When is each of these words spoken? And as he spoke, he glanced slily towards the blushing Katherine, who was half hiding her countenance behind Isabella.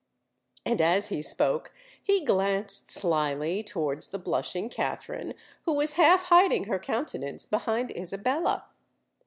And 0.65 0.81
as 0.81 1.09
he 1.09 1.21
spoke, 1.21 1.71
he 2.01 2.25
glanced 2.25 2.89
slily 2.89 3.61
towards 3.61 4.07
the 4.07 4.17
blushing 4.17 4.67
Katherine, 4.67 5.35
who 5.65 5.73
was 5.73 5.93
half 5.93 6.23
hiding 6.23 6.63
her 6.63 6.79
countenance 6.79 7.45
behind 7.45 7.91
Isabella. 7.95 8.65